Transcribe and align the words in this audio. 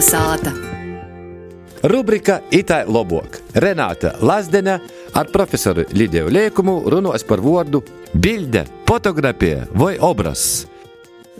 Kalnasāta. 0.00 0.52
Rubrika 1.84 2.40
Itai 2.50 2.86
Lobok. 2.88 3.36
Renāta 3.52 4.14
Lazdena 4.24 4.78
ar 5.12 5.28
profesoru 5.28 5.84
Lidiju 5.92 6.30
Liekumu 6.32 6.78
runos 6.88 7.20
par 7.28 7.42
vārdu 7.44 7.82
bilde, 8.14 8.62
fotografija 8.88 9.66
vai 9.76 9.98
obraz. 10.00 10.64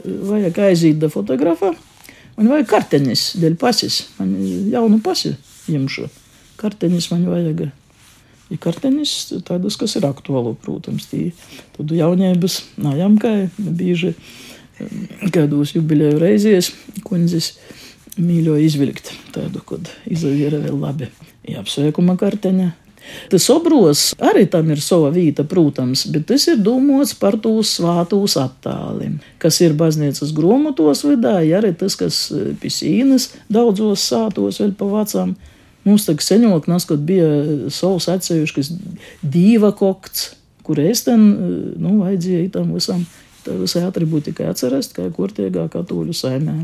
Vajag 0.04 0.60
aiziet 0.67 1.01
da 1.01 1.08
fotografa. 1.08 1.72
Man 2.37 2.53
vajag 2.53 2.69
kartenis 2.69 3.31
dēļ 3.40 3.56
pasis. 3.56 4.03
Man 4.21 4.37
jaunu 4.69 5.01
pasi 5.01 5.33
jemšu. 5.65 6.11
Kartenis 6.61 7.08
man 7.15 7.24
vajag. 7.33 7.71
Ir 8.51 8.61
kartenis 8.61 9.33
tādus, 9.49 9.81
kas 9.81 9.97
ir 9.97 10.04
aktuāli, 10.04 10.53
protams, 10.61 11.08
tī. 11.08 11.31
Tad 11.79 11.97
jauniebas, 11.97 12.61
nājām, 12.77 13.17
kā 13.22 13.38
bieži 13.56 14.19
kādos 15.33 15.72
jubileju 15.79 16.20
reizēs, 16.20 16.74
kundzes 17.09 17.55
mīļo 18.20 18.59
izvilkt 18.60 19.12
tādu, 19.34 19.62
kad 19.66 19.91
izavīra 20.10 20.61
vēl 20.62 20.78
labi. 20.80 21.11
Apsveikuma 21.61 22.15
karteņa. 22.20 22.70
Tas 23.30 23.47
obros 23.51 24.11
arī 24.23 24.45
tam 24.51 24.69
ir 24.70 24.83
sava 24.84 25.11
vieta, 25.15 25.45
protams, 25.48 26.05
bet 26.12 26.27
tas 26.30 26.45
ir 26.51 26.61
domāts 26.62 27.14
par 27.19 27.38
tūs 27.42 27.73
svātūs 27.78 28.37
attālim, 28.41 29.19
kas 29.42 29.61
ir 29.64 29.75
baznīcas 29.78 30.34
gromotos 30.37 31.05
vidā, 31.06 31.38
ja 31.47 31.59
arī 31.61 31.73
tas, 31.80 31.97
kas 31.98 32.27
pisīnas 32.62 33.30
daudzos 33.51 34.05
sātos 34.12 34.61
vēl 34.62 34.77
pa 34.78 34.91
vecām. 34.92 35.34
Mums 35.87 36.05
tā 36.05 36.14
seņok, 36.20 36.69
naskot 36.69 37.00
bija 37.09 37.30
savs 37.73 38.11
atsevišķi, 38.12 38.61
kas 38.61 38.69
dīva 39.25 39.73
kokts, 39.77 40.34
kur 40.66 40.80
es 40.83 41.06
ten, 41.06 41.25
nu, 41.80 41.97
vajadzēja 42.02 42.52
tam 42.59 42.75
visam, 42.77 43.06
tā 43.47 43.56
visai 43.56 43.87
atribūtikai 43.89 44.50
atcerast, 44.50 44.92
kā 44.98 45.09
kurtiegā 45.16 45.64
katoļu 45.73 46.14
saimē. 46.14 46.59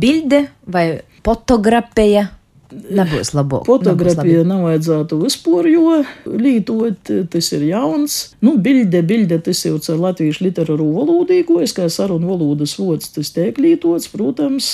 Bilde 0.00 0.44
vai 0.68 0.84
fotografija 1.24 2.28
nebūs 2.70 3.32
labāk. 3.34 3.66
Fotografija 3.68 4.44
nav 4.46 4.64
vajadzētu 4.68 5.18
vispār, 5.24 5.68
jo 5.70 6.00
lītot 6.30 7.12
tas 7.32 7.50
ir 7.56 7.66
jauns. 7.70 8.18
Nu, 8.44 8.56
bilde, 8.62 9.02
bilde 9.06 9.40
tas 9.44 9.64
jau 9.66 9.76
ar 9.80 10.00
latviešu 10.06 10.46
literatūru 10.46 10.88
valodīgojas, 10.98 11.74
kā 11.76 11.88
sarunu 11.92 12.30
valodas 12.30 12.76
vods, 12.78 13.10
tas 13.14 13.32
tiek 13.34 13.58
lītots, 13.60 14.10
protams, 14.12 14.72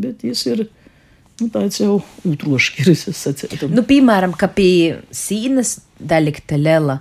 bet 0.00 0.22
tas 0.24 0.44
ir. 0.48 0.66
Nu, 1.40 1.48
tāds 1.48 1.80
jau 1.80 2.02
es 2.92 3.06
sacītu. 3.16 3.70
Nu, 3.72 3.80
piemēram, 3.88 4.34
ka 4.36 4.50
pie 4.52 5.00
sīnas 5.08 5.78
dalikta 5.96 6.58
lela 6.60 6.98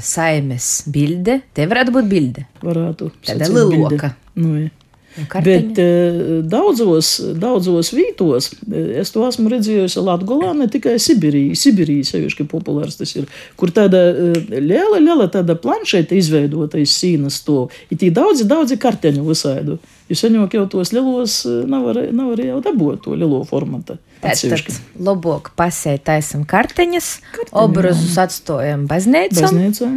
saimes 0.00 0.86
bilde, 0.88 1.42
te 1.52 1.66
varētu 1.68 1.92
būt 1.92 2.08
bilde. 2.08 2.46
Varētu. 2.64 3.10
Tāda 3.28 3.50
liloka. 3.52 4.14
Nu, 4.40 4.54
ja. 4.62 4.72
Bet 5.14 5.78
uh, 5.78 6.42
daudzos, 6.50 7.14
daudzos 7.38 7.92
vītos 7.94 8.50
es 8.74 9.12
to 9.14 9.22
esmu 9.28 9.52
redzējusi 9.52 10.02
Latvijā, 10.02 10.50
ne 10.58 10.66
tikai 10.70 10.96
Sibīrijā. 11.02 11.54
Sibīrijā 11.58 12.08
sevišķi 12.08 12.46
populārs 12.50 12.98
tas 12.98 13.14
ir, 13.14 13.28
kur 13.60 13.70
tāda 13.74 14.00
uh, 14.10 14.40
liela, 14.54 14.98
liela 14.98 15.28
tāda 15.30 15.54
planšeta 15.60 16.18
izveidotais 16.18 16.96
sīnas 16.98 17.42
to. 17.46 17.68
Ir 17.94 18.00
tī 18.02 18.10
daudzi, 18.14 18.48
daudzi 18.50 18.78
karteņu 18.82 19.26
visādu. 19.28 19.78
Jo 20.10 20.18
senāk 20.18 20.58
jau 20.58 20.66
tos 20.68 20.90
lielos 20.92 21.38
nav 21.46 21.86
arī 21.94 22.50
jau 22.50 22.58
dabūt 22.64 23.06
to 23.06 23.14
lielo 23.16 23.40
formatu. 23.48 23.96
Tātad 24.24 24.80
labāk 25.00 25.52
pasēj 25.58 26.00
taisam 26.04 26.44
karteņas, 26.48 27.10
Karteņi, 27.34 27.56
obrazus 27.60 28.16
atstājam 28.20 28.86
baznīcā. 28.90 29.44
Baznīcā. 29.46 29.90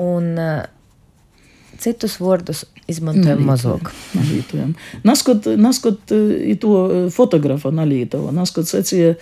Un 0.00 0.30
uh, 0.38 0.62
citus 1.80 2.18
vārdus 2.20 2.64
izmantojam 2.90 3.42
mazāk. 3.48 3.92
Nalītojam. 4.16 4.74
Naskot, 5.06 5.48
naskot 5.60 6.12
i 6.12 6.56
to 6.60 6.74
fotografa 7.14 7.72
nalītova, 7.74 8.32
naskot 8.34 8.68
secīja, 8.70 9.14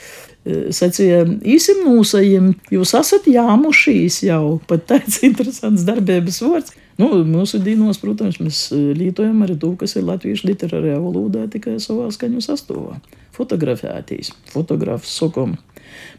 secīja 0.74 1.22
īsim 1.46 1.84
nūsajiem, 1.86 2.52
jūs 2.74 2.94
esat 2.98 3.28
jāmušīs 3.30 4.22
jau, 4.28 4.58
pat 4.70 4.88
tāds 4.92 5.22
interesants 5.28 5.86
darbības 5.88 6.42
vārds. 6.44 6.76
Nu, 6.98 7.12
mūsu 7.22 7.60
dīnos, 7.62 8.00
protams, 8.02 8.40
mēs 8.42 8.64
lītojam 8.74 9.44
arī 9.46 9.54
to, 9.62 9.70
kas 9.78 9.94
ir 9.94 10.06
latviešu 10.08 10.48
literārajā 10.48 10.96
valodā, 10.98 11.44
tikai 11.50 11.76
savā 11.82 12.08
skaņu 12.10 12.42
sastāvā. 12.42 12.96
Fotografētīs, 13.36 14.32
fotografs 14.50 15.12
sokom. 15.14 15.54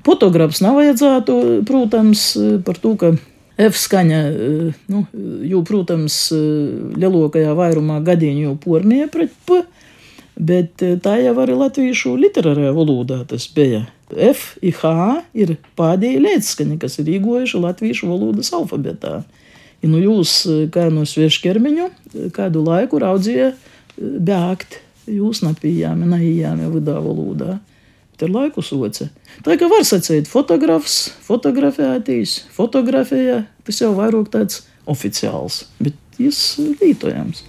Fotografs 0.07 0.61
nav 0.63 0.79
vajadzētu, 0.79 1.35
protams, 1.67 2.29
par 2.63 2.79
to, 2.79 2.93
ka 2.95 3.11
F 3.59 3.75
skaņa, 3.75 4.19
nu, 4.87 5.03
jo, 5.43 5.61
protams, 5.67 6.29
lielākajā 6.95 7.51
vairumā 7.57 7.99
gadījumā 8.07 8.45
jau 8.45 8.55
pornīja 8.63 9.09
pret 9.11 9.33
P, 9.47 9.59
bet 10.39 10.83
tā 11.03 11.17
jau 11.19 11.33
arī 11.43 11.57
latviešu 11.59 12.13
literārajā 12.21 12.71
valodā 12.77 13.19
tas 13.27 13.49
bija. 13.51 13.83
F, 14.15 14.55
I, 14.63 14.71
H 14.71 14.93
ir 15.37 15.57
pēdējie 15.77 16.21
līdzskaņi, 16.23 16.79
kas 16.81 16.97
ir 17.01 17.11
īgojuši 17.19 17.59
latviešu 17.65 18.09
valodas 18.09 18.53
alfabetā. 18.55 19.19
Ja 19.83 19.89
nu 19.91 19.99
jūs 20.01 20.41
kā 20.73 20.87
no 20.91 21.05
svešķermeņu 21.07 21.89
kādu 22.35 22.63
laiku 22.65 22.99
raudzīja 23.03 23.51
bēgt, 23.99 24.79
jūs 25.09 25.43
napījāmi, 25.43 26.07
naījāmi 26.09 26.71
vidā 26.73 26.97
valodā 27.03 27.59
ir 28.25 28.33
laiku 28.33 28.63
soce. 28.65 29.09
Tā 29.45 29.55
kā 29.59 29.69
var 29.71 29.85
sacīt, 29.87 30.29
fotografs, 30.31 30.97
fotografētīs, 31.27 32.35
fotografēja, 32.55 33.43
tas 33.67 33.81
jau 33.81 33.93
vairāk 33.97 34.31
tāds 34.33 34.63
oficiāls, 34.89 35.63
bet 35.79 35.97
tas 36.17 36.41
lītojams. 36.81 37.43